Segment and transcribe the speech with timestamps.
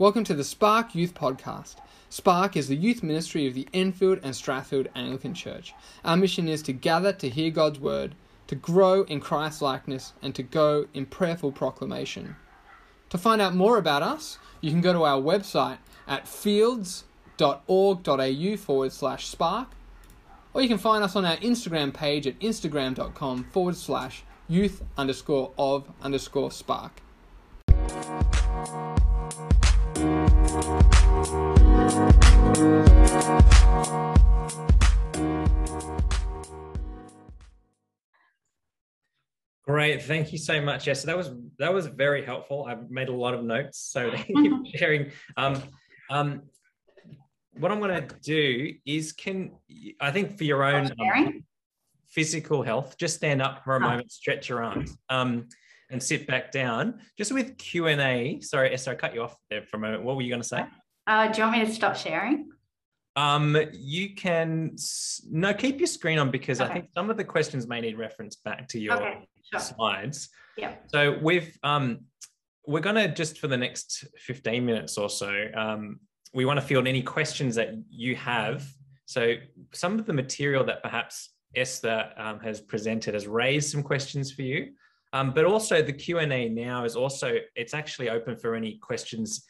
[0.00, 1.76] Welcome to the Spark Youth Podcast.
[2.08, 5.74] Spark is the youth ministry of the Enfield and Strathfield Anglican Church.
[6.06, 8.14] Our mission is to gather to hear God's word,
[8.46, 12.36] to grow in Christ's likeness, and to go in prayerful proclamation.
[13.10, 15.76] To find out more about us, you can go to our website
[16.08, 19.68] at fields.org.au forward slash spark,
[20.54, 25.52] or you can find us on our Instagram page at instagram.com forward slash youth underscore
[25.58, 27.02] of underscore spark.
[30.50, 30.62] Great,
[40.02, 40.88] thank you so much.
[40.88, 42.66] Yes, that was that was very helpful.
[42.68, 45.12] I've made a lot of notes, so thank you for sharing.
[45.36, 45.62] Um,
[46.10, 46.42] um,
[47.52, 49.52] what I'm going to do is, can
[50.00, 51.44] I think for your own um,
[52.08, 55.46] physical health, just stand up for a moment, stretch your arms, um,
[55.90, 57.00] and sit back down.
[57.16, 58.40] Just with Q and A.
[58.40, 60.02] Sorry, Esther, I cut you off there for a moment.
[60.02, 60.64] What were you going to say?
[61.06, 62.50] Uh, do you want me to stop sharing?
[63.16, 64.76] Um, you can
[65.28, 66.70] no keep your screen on because okay.
[66.70, 69.60] I think some of the questions may need reference back to your okay, sure.
[69.60, 70.28] slides.
[70.56, 70.74] Yeah.
[70.86, 72.00] So we've um,
[72.66, 75.98] we're going to just for the next 15 minutes or so, um,
[76.32, 78.66] we want to field any questions that you have.
[79.06, 79.34] So
[79.72, 84.42] some of the material that perhaps Esther um, has presented has raised some questions for
[84.42, 84.72] you.
[85.12, 89.44] Um, but also the Q&A now is also, it's actually open for any questions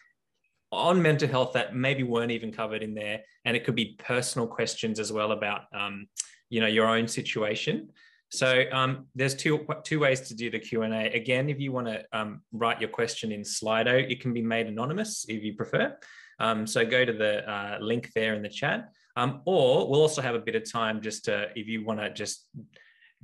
[0.72, 3.20] on mental health that maybe weren't even covered in there.
[3.44, 6.06] And it could be personal questions as well about, um,
[6.48, 7.90] you know, your own situation.
[8.30, 11.10] So um, there's two, two ways to do the Q&A.
[11.10, 14.68] Again, if you want to um, write your question in Slido, it can be made
[14.68, 15.96] anonymous if you prefer.
[16.38, 18.92] Um, so go to the uh, link there in the chat.
[19.16, 22.10] Um, or we'll also have a bit of time just to, if you want to
[22.10, 22.46] just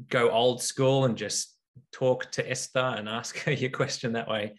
[0.08, 1.55] go old school and just
[1.92, 4.54] talk to Esther and ask her your question that way.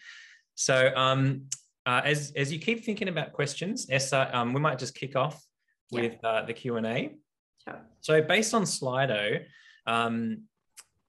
[0.55, 1.43] So um,
[1.85, 5.43] uh, as, as you keep thinking about questions, Esther, um, we might just kick off
[5.91, 7.15] with uh, the Q&A.
[7.63, 7.81] Sure.
[8.01, 9.43] So based on Slido,
[9.85, 10.43] um,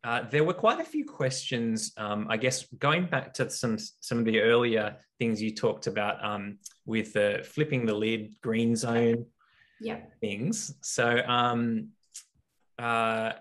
[0.05, 1.93] uh, there were quite a few questions.
[1.97, 6.25] Um, I guess going back to some some of the earlier things you talked about
[6.25, 9.27] um, with the flipping the lid, green zone,
[9.81, 10.75] yeah, things.
[10.83, 11.89] So um,
[12.79, 13.33] uh,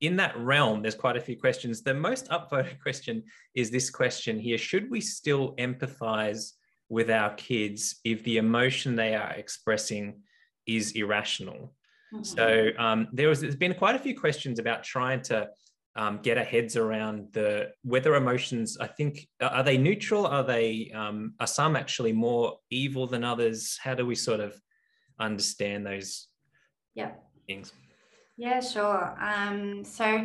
[0.00, 1.82] in that realm, there's quite a few questions.
[1.82, 6.52] The most upvoted question is this question here Should we still empathize
[6.88, 10.22] with our kids if the emotion they are expressing
[10.66, 11.74] is irrational?
[12.14, 12.24] Mm-hmm.
[12.24, 15.48] So um, there was, there's been quite a few questions about trying to
[15.96, 18.78] um, get our heads around the whether emotions.
[18.80, 20.26] I think are they neutral?
[20.26, 23.78] Are they um, are some actually more evil than others?
[23.82, 24.58] How do we sort of
[25.18, 26.28] understand those
[26.94, 27.10] yeah.
[27.48, 27.72] things?
[28.38, 29.16] Yeah, sure.
[29.20, 30.24] Um, so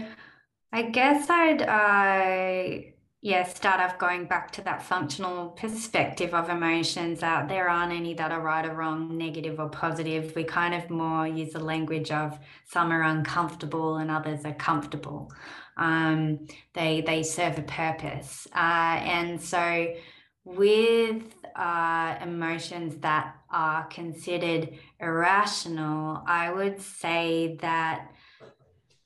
[0.73, 2.83] I guess I'd uh,
[3.21, 7.21] yeah start off going back to that functional perspective of emotions.
[7.21, 10.35] That there aren't any that are right or wrong, negative or positive.
[10.35, 15.31] We kind of more use the language of some are uncomfortable and others are comfortable.
[15.77, 19.93] Um, they they serve a purpose, uh, and so
[20.45, 21.23] with
[21.55, 28.11] uh, emotions that are considered irrational, I would say that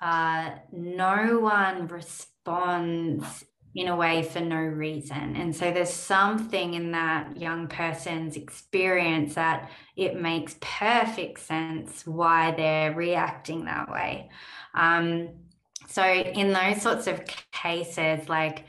[0.01, 5.35] uh, no one responds in a way for no reason.
[5.35, 12.51] And so there's something in that young person's experience that it makes perfect sense why
[12.51, 14.31] they're reacting that way.
[14.73, 15.29] Um,
[15.87, 17.21] so, in those sorts of
[17.51, 18.65] cases, like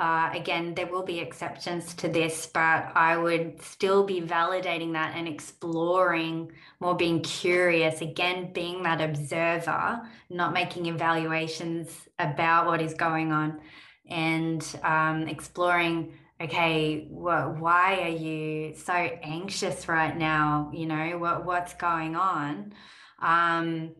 [0.00, 5.14] uh, again, there will be exceptions to this, but I would still be validating that
[5.14, 10.00] and exploring more, being curious, again, being that observer,
[10.30, 13.60] not making evaluations about what is going on,
[14.08, 20.70] and um, exploring okay wh- why are you so anxious right now?
[20.72, 22.72] You know what what's going on?
[23.20, 23.96] Um,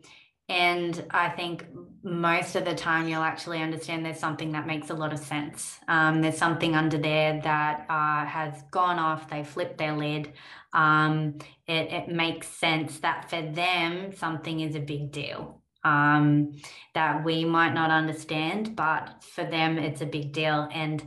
[0.51, 1.67] and I think
[2.03, 5.79] most of the time you'll actually understand there's something that makes a lot of sense.
[5.87, 10.33] Um, there's something under there that uh, has gone off, they flipped their lid.
[10.73, 11.39] Um,
[11.69, 16.53] it, it makes sense that for them, something is a big deal um,
[16.95, 20.69] that we might not understand, but for them, it's a big deal.
[20.73, 21.03] And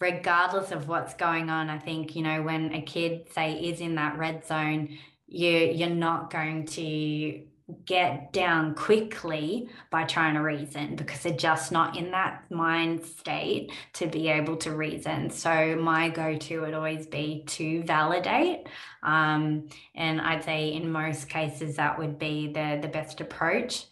[0.00, 3.96] regardless of what's going on, I think, you know, when a kid, say, is in
[3.96, 4.96] that red zone,
[5.26, 7.42] you, you're not going to
[7.84, 13.72] get down quickly by trying to reason because they're just not in that mind state
[13.94, 15.30] to be able to reason.
[15.30, 18.68] So my go-to would always be to validate.
[19.02, 23.86] Um, and I'd say in most cases that would be the, the best approach.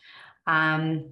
[0.46, 1.10] Um,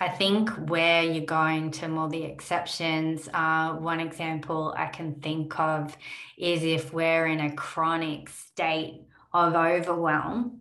[0.00, 5.58] I think where you're going to more the exceptions, uh, one example I can think
[5.58, 5.96] of
[6.36, 9.02] is if we're in a chronic state
[9.32, 10.60] of overwhelm.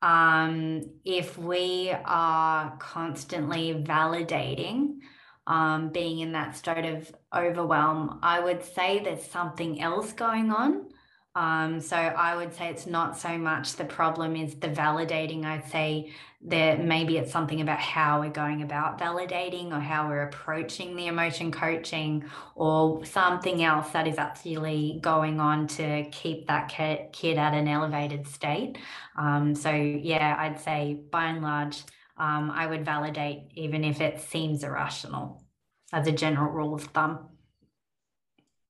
[0.00, 4.98] Um, if we are constantly validating
[5.46, 10.90] um, being in that state of overwhelm, I would say there's something else going on.
[11.38, 15.44] Um, so I would say it's not so much the problem is the validating.
[15.44, 16.10] I'd say
[16.46, 21.06] that maybe it's something about how we're going about validating or how we're approaching the
[21.06, 22.24] emotion coaching
[22.56, 26.68] or something else that is actually going on to keep that
[27.12, 28.76] kid at an elevated state.
[29.16, 31.84] Um, so yeah, I'd say by and large,
[32.16, 35.44] um, I would validate even if it seems irrational
[35.92, 37.28] as a general rule of thumb.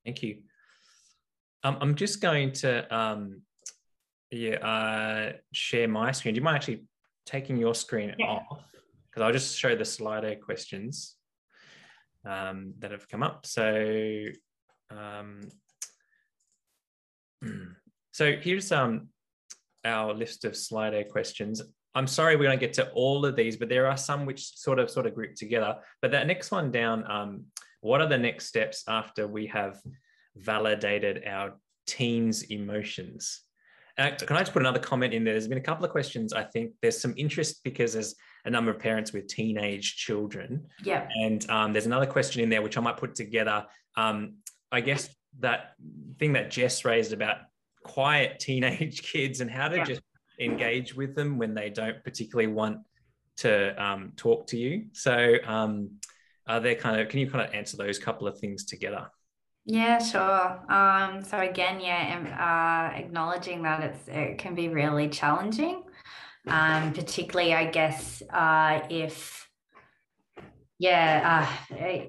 [0.04, 0.42] Thank you.
[1.64, 3.43] Um, I'm just going to um,
[4.31, 6.34] yeah uh, share my screen.
[6.34, 6.84] Do you mind actually
[7.26, 8.26] taking your screen yeah.
[8.26, 8.62] off?
[9.10, 11.16] Because I'll just show the Slido questions
[12.25, 13.46] um, that have come up.
[13.46, 14.26] So
[14.90, 15.40] um,
[18.12, 19.08] so here's um,
[19.84, 21.62] our list of Slido questions.
[21.94, 24.78] I'm sorry we don't get to all of these, but there are some which sort
[24.78, 25.76] of sort of group together.
[26.02, 27.44] But that next one down, um,
[27.81, 29.81] what are the next steps after we have
[30.40, 31.55] validated our
[31.87, 33.43] teens' emotions?
[33.99, 35.35] Uh, can I just put another comment in there?
[35.35, 36.32] There's been a couple of questions.
[36.32, 38.14] I think there's some interest because there's
[38.44, 40.67] a number of parents with teenage children.
[40.85, 41.08] Yeah.
[41.20, 43.67] And um, there's another question in there which I might put together.
[43.96, 44.37] Um,
[44.70, 45.08] I guess
[45.40, 45.73] that
[46.19, 47.38] thing that Jess raised about
[47.82, 49.85] quiet teenage kids and how to yeah.
[49.85, 50.02] just
[50.40, 52.79] engage with them when they don't particularly want
[53.38, 54.87] to um, talk to you.
[54.93, 55.90] So, um,
[56.46, 59.08] are there kind of can you kind of answer those couple of things together?
[59.70, 60.72] Yeah, sure.
[60.72, 65.82] Um, so again, yeah, uh, acknowledging that it's it can be really challenging,
[66.46, 69.46] um, particularly I guess uh, if
[70.78, 72.04] yeah, uh,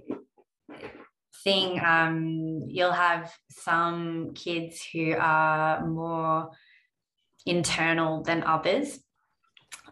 [1.34, 6.52] seeing um, you'll have some kids who are more
[7.46, 9.02] internal than others.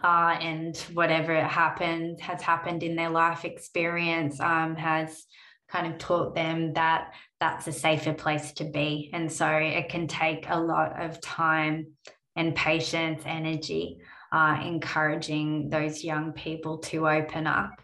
[0.01, 5.25] Uh, and whatever happened has happened in their life experience um, has
[5.69, 9.09] kind of taught them that that's a safer place to be.
[9.13, 11.87] And so it can take a lot of time
[12.35, 13.99] and patience, energy,
[14.31, 17.81] uh, encouraging those young people to open up.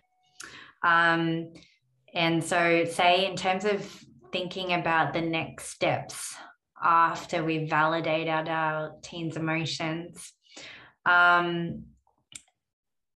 [0.83, 1.53] Um,
[2.13, 3.85] and so, say, in terms of
[4.31, 6.35] thinking about the next steps
[6.83, 10.33] after we validated our teens' emotions.
[11.06, 11.85] Um,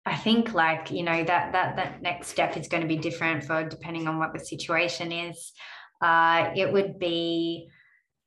[0.06, 3.45] I think like you know that that that next step is going to be different
[3.45, 5.53] for depending on what the situation is.
[6.01, 7.69] Uh, it would be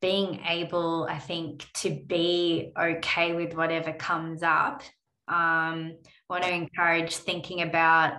[0.02, 4.82] being able, I think, to be okay with whatever comes up.
[5.28, 5.98] Um,
[6.30, 8.14] want to encourage thinking about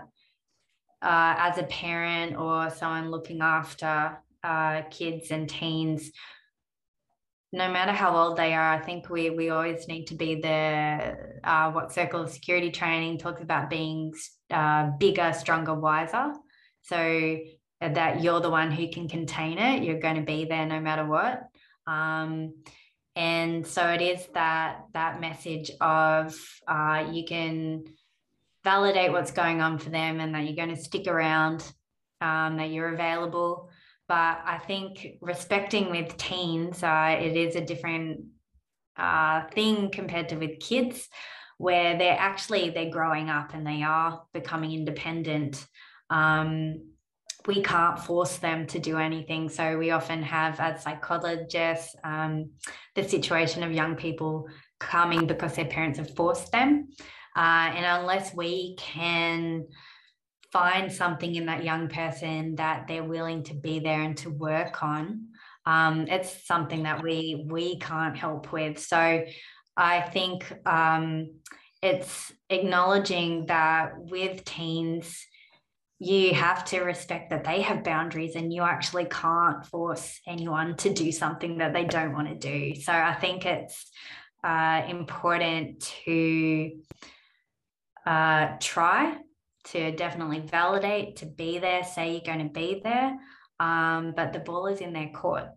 [1.02, 6.10] uh, as a parent or someone looking after uh, kids and teens
[7.52, 11.16] no matter how old they are, I think we we always need to be the
[11.44, 14.12] uh, what Circle of Security training talks about being
[14.50, 16.32] uh, bigger, stronger, wiser.
[16.82, 17.38] So
[17.80, 19.82] that you're the one who can contain it.
[19.82, 21.42] You're going to be there no matter what.
[21.86, 22.54] Um,
[23.14, 26.36] and so it is that that message of
[26.66, 27.84] uh, you can
[28.64, 31.60] validate what's going on for them and that you're going to stick around,
[32.20, 33.67] um, that you're available
[34.08, 38.24] but I think respecting with teens, uh, it is a different
[38.96, 41.08] uh, thing compared to with kids,
[41.58, 45.66] where they're actually they're growing up and they are becoming independent.
[46.08, 46.86] Um,
[47.46, 49.48] we can't force them to do anything.
[49.48, 52.50] So we often have, as psychologists, um,
[52.94, 54.46] the situation of young people
[54.80, 56.88] coming because their parents have forced them.
[57.36, 59.66] Uh, and unless we can
[60.52, 64.82] find something in that young person that they're willing to be there and to work
[64.82, 65.28] on
[65.68, 68.78] um, it's something that we we can't help with.
[68.78, 69.24] So
[69.76, 71.30] i think um,
[71.82, 75.26] it's acknowledging that with teens
[76.00, 80.92] you have to respect that they have boundaries and you actually can't force anyone to
[80.92, 82.80] do something that they don't want to do.
[82.80, 83.90] So i think it's
[84.42, 86.70] uh, important to
[88.06, 89.18] uh, try
[89.72, 93.18] to definitely validate, to be there, say you're going to be there.
[93.60, 95.48] Um, but the ball is in their court.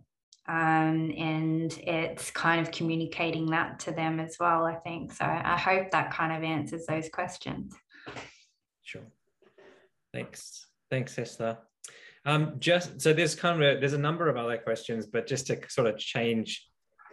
[0.47, 5.13] Um, and it's kind of communicating that to them as well, I think.
[5.13, 7.73] So I hope that kind of answers those questions.
[8.83, 9.03] Sure.
[10.13, 10.67] Thanks.
[10.89, 11.57] Thanks, Esther.
[12.25, 15.47] Um, just so there's kind of a, there's a number of other questions, but just
[15.47, 16.67] to sort of change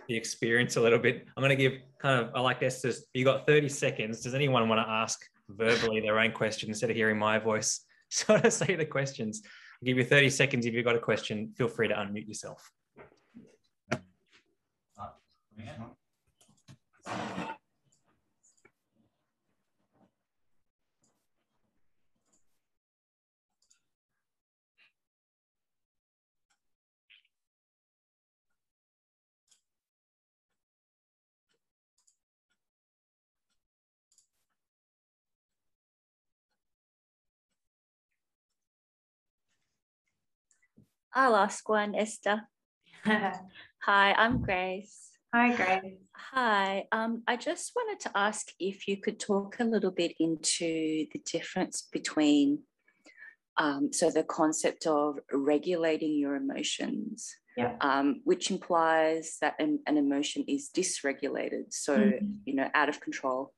[0.09, 3.05] the experience a little bit, I'm going to give kind of I like Esther's.
[3.15, 4.23] You got 30 seconds.
[4.23, 8.45] Does anyone want to ask verbally their own question instead of hearing my voice sort
[8.45, 9.43] of say the questions.
[9.45, 10.67] I'll give you 30 seconds.
[10.67, 12.71] If you've got a question, feel free to unmute yourself.
[41.15, 42.43] I'll ask one, Esther.
[43.05, 45.11] Hi, I'm Grace.
[45.35, 45.97] Hi, Grace.
[46.15, 46.85] Hi.
[46.93, 51.23] Um, I just wanted to ask if you could talk a little bit into the
[51.25, 52.61] difference between,
[53.57, 57.77] um, so the concept of regulating your emotions, yeah.
[57.81, 62.27] um, which implies that an, an, emotion is dysregulated, so mm-hmm.
[62.45, 63.53] you know, out of control.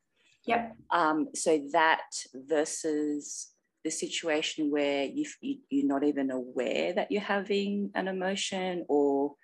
[0.47, 0.77] Yep.
[0.91, 2.03] Um, so that
[2.35, 3.53] versus
[3.85, 9.35] the situation where you, you are not even aware that you're having an emotion or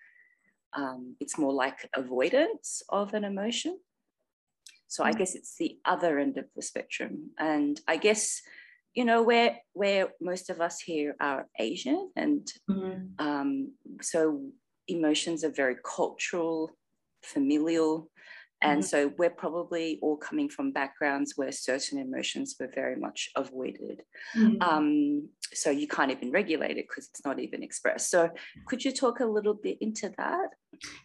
[0.75, 3.79] um, it's more like avoidance of an emotion
[4.89, 5.19] so i mm.
[5.19, 8.43] guess it's the other end of the spectrum and i guess
[8.95, 13.27] you know where where most of us here are asian and mm-hmm.
[13.27, 14.43] um, so
[14.89, 16.71] emotions are very cultural
[17.23, 18.11] familial
[18.63, 18.87] and mm-hmm.
[18.87, 24.03] so we're probably all coming from backgrounds where certain emotions were very much avoided.
[24.37, 24.63] Mm-hmm.
[24.63, 28.11] Um, so you can't even regulate it because it's not even expressed.
[28.11, 28.31] So
[28.67, 30.49] could you talk a little bit into that?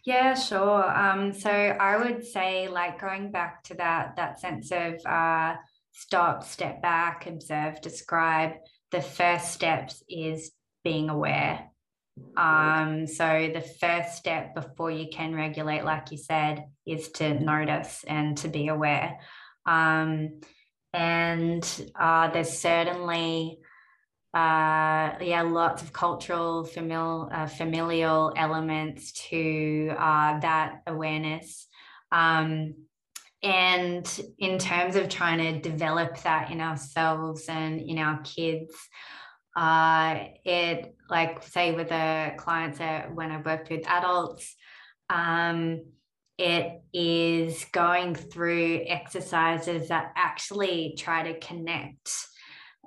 [0.04, 0.98] Yeah, sure.
[0.98, 5.56] Um, so I would say, like going back to that that sense of uh,
[5.92, 8.52] stop, step back, observe, describe.
[8.90, 10.52] The first steps is
[10.84, 11.71] being aware
[12.36, 18.04] um, so the first step before you can regulate, like you said, is to notice
[18.06, 19.18] and to be aware.
[19.66, 20.40] Um,
[20.92, 21.66] and
[21.98, 23.58] uh, there's certainly
[24.34, 31.66] uh, yeah, lots of cultural familial uh, familial elements to uh, that awareness.
[32.10, 32.74] Um,
[33.42, 34.06] and
[34.38, 38.74] in terms of trying to develop that in ourselves and in our kids,
[39.56, 44.56] uh, it like say with the clients that when I've worked with adults,
[45.10, 45.82] um,
[46.38, 52.10] it is going through exercises that actually try to connect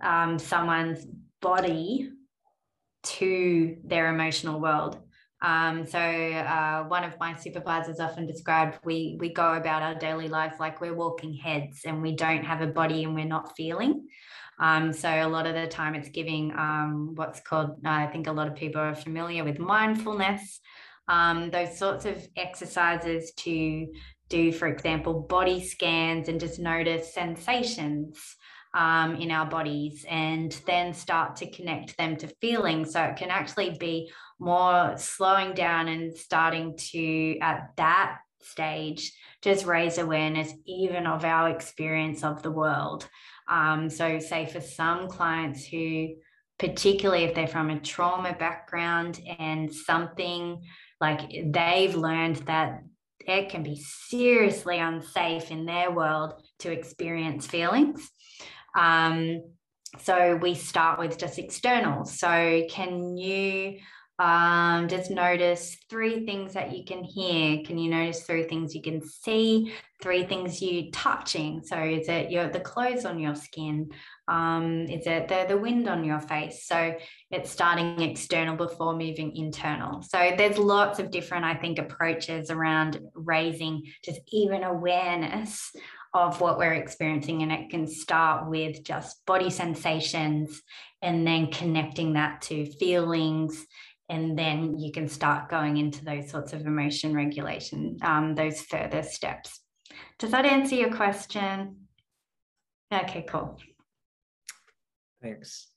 [0.04, 1.06] um, someone's
[1.42, 2.10] body
[3.04, 4.98] to their emotional world.
[5.42, 10.28] Um, so uh, one of my supervisors often described we we go about our daily
[10.28, 14.08] life like we're walking heads and we don't have a body and we're not feeling.
[14.60, 18.32] Um, so a lot of the time it's giving um, what's called, I think a
[18.32, 20.62] lot of people are familiar with mindfulness,
[21.08, 23.88] um, those sorts of exercises to
[24.30, 28.38] do, for example, body scans and just notice sensations
[28.74, 32.94] um, in our bodies and then start to connect them to feelings.
[32.94, 39.66] So it can actually be more slowing down and starting to, at that stage, just
[39.66, 43.08] raise awareness even of our experience of the world.
[43.50, 46.16] Um, so, say for some clients who,
[46.58, 50.64] particularly if they're from a trauma background and something
[51.02, 52.82] like they've learned that
[53.20, 58.10] it can be seriously unsafe in their world to experience feelings.
[58.78, 59.42] Um,
[60.02, 62.06] so we start with just external.
[62.06, 63.80] So can you
[64.18, 67.62] um, just notice three things that you can hear.
[67.66, 69.74] Can you notice three things you can see?
[70.02, 71.62] Three things you touching.
[71.64, 73.90] So is it your the clothes on your skin?
[74.30, 76.66] Um, is it the, the wind on your face?
[76.66, 76.96] So
[77.30, 80.02] it's starting external before moving internal.
[80.02, 85.72] So there's lots of different, I think, approaches around raising just even awareness
[86.14, 87.44] of what we're experiencing.
[87.44, 90.62] And it can start with just body sensations
[91.02, 93.66] and then connecting that to feelings
[94.10, 99.04] and then you can start going into those sorts of emotion regulation, um, those further
[99.04, 99.62] steps.
[100.20, 101.88] Does that answer your question?
[102.94, 103.60] Okay, cool.
[105.22, 105.68] Thanks.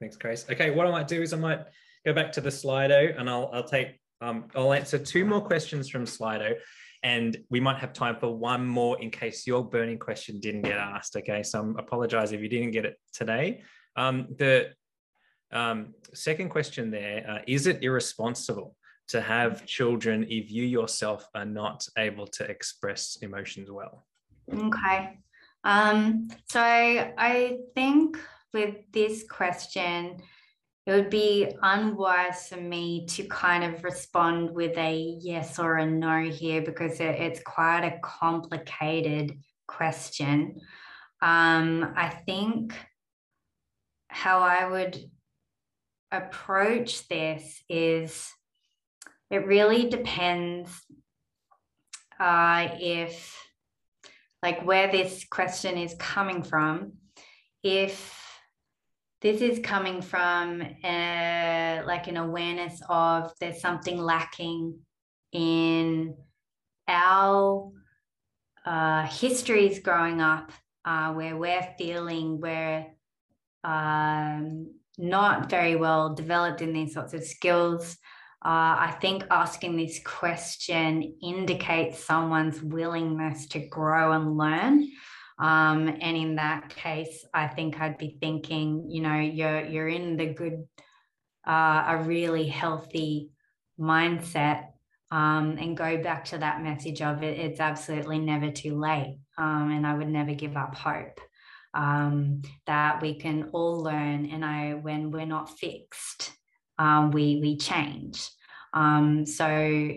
[0.00, 0.44] Thanks, Grace.
[0.50, 1.60] Okay, what I might do is I might
[2.04, 5.88] go back to the Slido and I'll, I'll take, um, I'll answer two more questions
[5.88, 6.54] from Slido
[7.02, 10.78] and we might have time for one more in case your burning question didn't get
[10.78, 11.16] asked.
[11.16, 13.62] Okay, so I apologize if you didn't get it today.
[13.96, 14.70] Um, the
[15.54, 18.76] um, second question there: uh, Is it irresponsible
[19.08, 24.06] to have children if you yourself are not able to express emotions well?
[24.52, 25.18] Okay.
[25.62, 28.18] Um, so I think
[28.52, 30.22] with this question,
[30.86, 35.86] it would be unwise for me to kind of respond with a yes or a
[35.86, 40.60] no here because it, it's quite a complicated question.
[41.22, 42.74] Um, I think
[44.08, 44.98] how I would
[46.16, 48.32] approach this is
[49.30, 50.70] it really depends
[52.20, 53.36] uh, if,
[54.42, 56.92] like, where this question is coming from.
[57.62, 58.20] If
[59.22, 64.78] this is coming from a, uh, like an awareness of there's something lacking
[65.32, 66.14] in
[66.86, 67.72] our
[68.66, 70.52] uh, histories growing up
[70.84, 72.86] uh, where we're feeling we're
[73.64, 77.96] um, not very well developed in these sorts of skills.
[78.44, 84.88] Uh, I think asking this question indicates someone's willingness to grow and learn.
[85.38, 90.16] Um, and in that case, I think I'd be thinking, you know, you're you're in
[90.16, 90.68] the good,
[91.46, 93.30] uh, a really healthy
[93.80, 94.66] mindset,
[95.10, 97.38] um, and go back to that message of it.
[97.38, 101.18] It's absolutely never too late, um, and I would never give up hope
[101.74, 104.26] um, that we can all learn.
[104.26, 106.32] And I, when we're not fixed,
[106.78, 108.28] um, we we change.
[108.72, 109.90] Um, so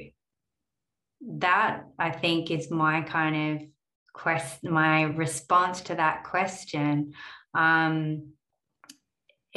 [1.22, 3.67] that I think is my kind of
[4.13, 7.13] quest, my response to that question.
[7.53, 8.34] Um,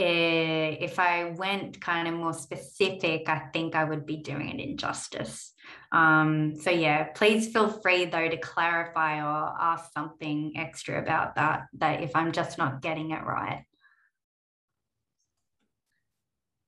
[0.00, 5.52] if I went kind of more specific, I think I would be doing it injustice.
[5.92, 11.66] Um, so yeah, please feel free though to clarify or ask something extra about that,
[11.78, 13.64] that if I'm just not getting it right.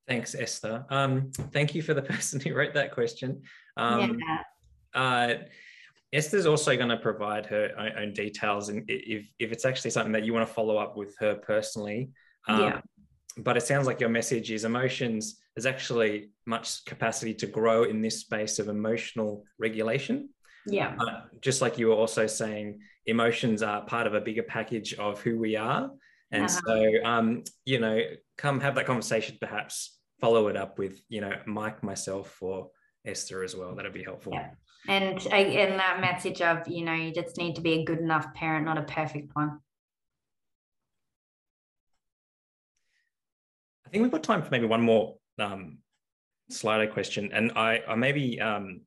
[0.08, 0.84] Thanks, Esther.
[0.90, 3.42] Um, thank you for the person who wrote that question.
[3.76, 4.42] Um, yeah.
[4.94, 5.34] Uh,
[6.12, 10.12] Esther's also going to provide her own, own, details, and if if it's actually something
[10.12, 12.10] that you want to follow up with her personally.
[12.48, 12.80] Um, yeah.
[13.36, 18.00] But it sounds like your message is emotions there's actually much capacity to grow in
[18.00, 20.30] this space of emotional regulation.
[20.66, 20.96] Yeah.
[20.98, 25.20] Uh, just like you were also saying, emotions are part of a bigger package of
[25.20, 25.90] who we are.
[26.30, 26.60] And uh-huh.
[26.66, 28.00] so, um, you know,
[28.38, 32.70] come have that conversation, perhaps follow it up with, you know, Mike, myself, or
[33.04, 33.74] Esther as well.
[33.74, 34.32] That'd be helpful.
[34.34, 34.50] Yeah.
[34.88, 38.32] And in that message of, you know, you just need to be a good enough
[38.34, 39.60] parent, not a perfect one.
[43.92, 45.78] Think we've got time for maybe one more um,
[46.50, 48.80] Slido question, and I, I maybe um,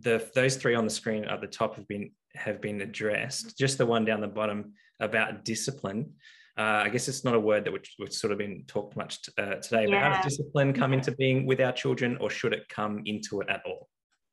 [0.00, 3.56] the those three on the screen at the top have been have been addressed.
[3.56, 6.14] Just the one down the bottom about discipline.
[6.58, 9.20] Uh, I guess it's not a word that which, which sort of been talked much
[9.38, 9.86] uh, today.
[9.88, 10.08] Yeah.
[10.08, 10.98] But how does discipline come yeah.
[10.98, 13.88] into being with our children, or should it come into it at all?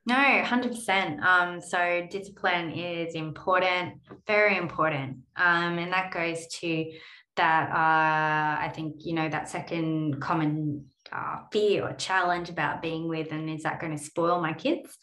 [0.08, 1.22] No, 100%.
[1.22, 5.18] Um, so discipline is important, very important.
[5.36, 6.92] Um, and that goes to
[7.38, 13.08] that, uh, I think, you know, that second common uh, fear or challenge about being
[13.08, 14.97] with and is that going to spoil my kids?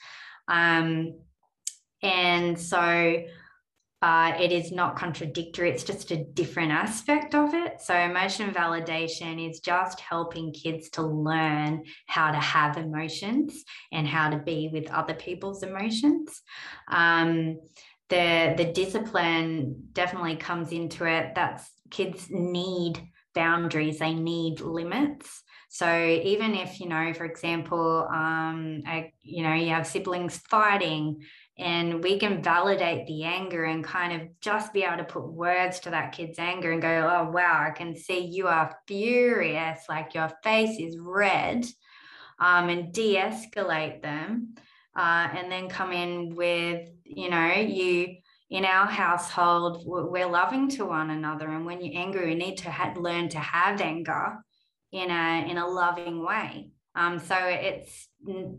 [0.49, 1.19] Um,
[2.03, 3.25] and so
[4.05, 7.81] uh, it is not contradictory it's just a different aspect of it.
[7.81, 14.29] So emotion validation is just helping kids to learn how to have emotions and how
[14.29, 16.43] to be with other people's emotions.
[16.91, 17.61] Um,
[18.15, 23.01] the the discipline definitely comes into it that's kids need
[23.35, 25.43] boundaries they need limits
[25.75, 31.25] so even if, you know, for example, um, I, you know, you have siblings fighting
[31.59, 35.81] and we can validate the anger and kind of just be able to put words
[35.81, 40.15] to that kid's anger and go, oh, wow, I can see you are furious, like
[40.15, 41.67] your face is red,
[42.39, 44.55] um, and de escalate them.
[44.95, 48.17] Uh, and then come in with, you know, you
[48.51, 51.49] in our household, we're loving to one another.
[51.49, 54.39] And when you're angry, you need to ha- learn to have anger
[54.93, 56.71] in a in a loving way.
[56.95, 58.09] Um, so it's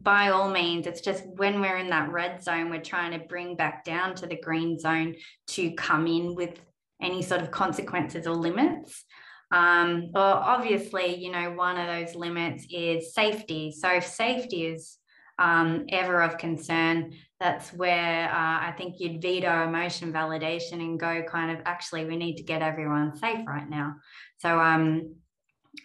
[0.02, 3.56] by all means, it's just when we're in that red zone, we're trying to bring
[3.56, 5.16] back down to the green zone
[5.48, 6.60] to come in with
[7.02, 9.06] any sort of consequences or limits.
[9.52, 13.72] Um, well, obviously, you know, one of those limits is safety.
[13.72, 14.98] So if safety is
[15.38, 21.24] um, ever of concern, that's where uh, I think you'd veto emotion validation and go
[21.24, 23.96] kind of actually we need to get everyone safe right now.
[24.38, 25.16] So um,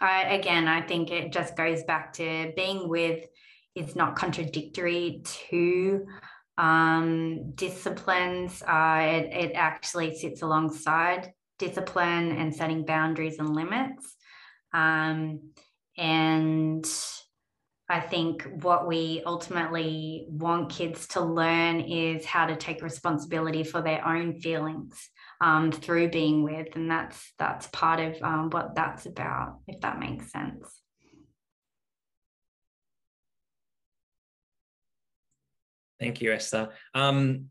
[0.00, 3.26] I, again, I think it just goes back to being with
[3.74, 6.06] is not contradictory to
[6.58, 8.62] um, disciplines.
[8.62, 14.16] Uh, it, it actually sits alongside discipline and setting boundaries and limits.
[14.72, 15.52] Um,
[15.96, 16.86] and
[17.90, 23.82] I think what we ultimately want kids to learn is how to take responsibility for
[23.82, 29.06] their own feelings um, through being with, and that's that's part of um, what that's
[29.06, 30.80] about, if that makes sense.
[35.98, 36.70] Thank you, Esther.
[36.94, 37.50] Um,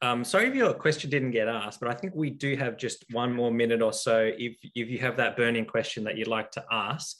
[0.00, 3.04] Um, sorry if your question didn't get asked, but I think we do have just
[3.10, 4.30] one more minute or so.
[4.38, 7.16] If, if you have that burning question that you'd like to ask,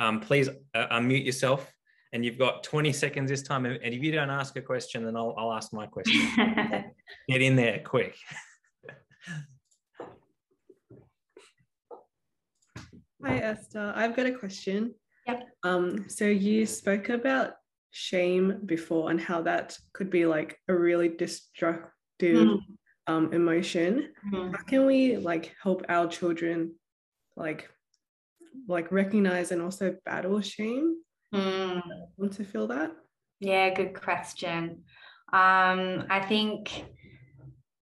[0.00, 1.72] um, please uh, unmute yourself
[2.12, 3.66] and you've got 20 seconds this time.
[3.66, 6.20] And if you don't ask a question, then I'll, I'll ask my question.
[7.28, 8.16] Get in there quick.
[13.24, 13.92] Hi, Esther.
[13.96, 14.94] I've got a question.
[15.26, 15.48] Yep.
[15.64, 17.54] Um, so you spoke about
[17.90, 21.92] shame before and how that could be like a really destructive
[22.22, 22.60] Mm.
[23.08, 24.08] um, emotion.
[24.32, 24.56] Mm.
[24.56, 26.74] How can we like help our children
[27.36, 27.68] like
[28.68, 30.96] like recognize and also battle shame?
[31.34, 31.82] Mm.
[32.16, 32.92] Want to feel that?
[33.40, 34.84] Yeah, good question.
[35.32, 36.84] Um, I think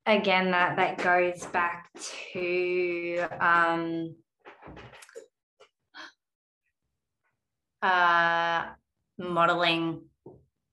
[0.06, 1.90] again that that goes back
[2.32, 4.16] to um,
[7.82, 8.68] uh,
[9.18, 10.02] modeling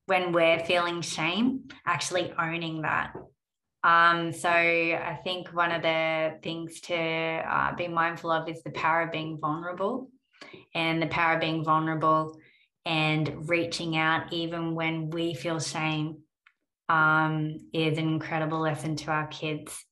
[0.07, 3.14] when we're feeling shame, actually owning that.
[3.83, 8.71] Um, so I think one of the things to uh, be mindful of is the
[8.71, 10.11] power of being vulnerable,
[10.75, 12.38] and the power of being vulnerable
[12.87, 16.18] and reaching out even when we feel shame
[16.88, 19.85] um, is an incredible lesson to our kids.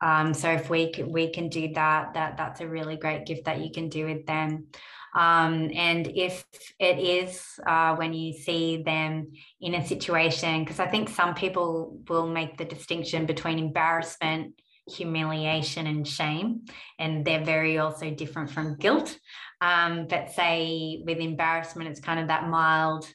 [0.00, 3.44] Um, so if we can, we can do that, that that's a really great gift
[3.44, 4.66] that you can do with them.
[5.14, 6.44] Um, and if
[6.80, 9.30] it is uh, when you see them
[9.60, 15.86] in a situation, because I think some people will make the distinction between embarrassment, humiliation,
[15.86, 16.66] and shame,
[16.98, 19.16] and they're very also different from guilt.
[19.60, 23.06] Um, but say with embarrassment, it's kind of that mild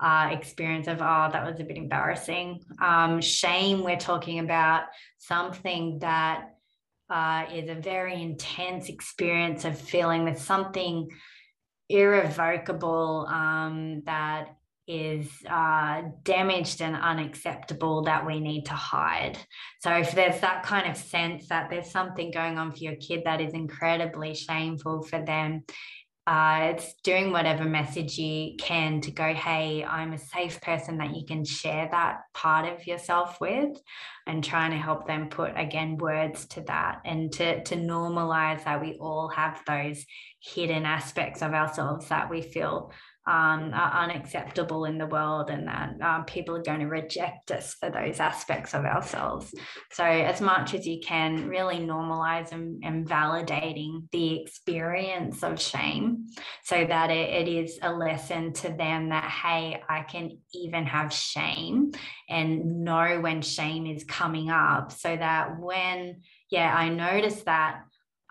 [0.00, 2.60] uh, experience of, oh, that was a bit embarrassing.
[2.82, 4.84] Um, shame, we're talking about
[5.18, 6.56] something that
[7.10, 11.08] uh, is a very intense experience of feeling that something
[11.88, 19.38] irrevocable um, that is uh, damaged and unacceptable that we need to hide.
[19.80, 23.22] So, if there's that kind of sense that there's something going on for your kid
[23.24, 25.64] that is incredibly shameful for them,
[26.26, 31.14] uh, it's doing whatever message you can to go, hey, I'm a safe person that
[31.14, 33.76] you can share that part of yourself with,
[34.26, 38.80] and trying to help them put again words to that and to, to normalize that
[38.80, 40.06] we all have those
[40.40, 42.90] hidden aspects of ourselves that we feel
[43.26, 47.74] um, are unacceptable in the world and that um, people are going to reject us
[47.74, 49.54] for those aspects of ourselves.
[49.92, 56.26] So, as much as you can, really normalize and, and validating the experience of shame
[56.64, 61.12] so that it, it is a lesson to them that, hey, I can even have
[61.12, 61.92] shame
[62.28, 67.84] and know when shame is coming up so that when, yeah, I notice that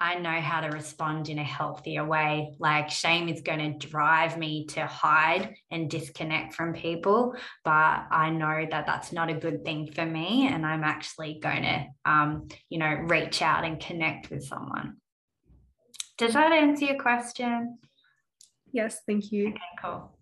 [0.04, 2.56] I know how to respond in a healthier way.
[2.60, 7.72] Like shame is going to drive me to hide and disconnect from people, but
[8.12, 10.50] I know that that's not a good thing for me.
[10.52, 14.98] And I'm actually going to, um, you know, reach out and connect with someone.
[16.18, 17.78] Does that answer your question?
[18.74, 19.48] Yes, thank you.
[19.52, 20.13] Okay, cool.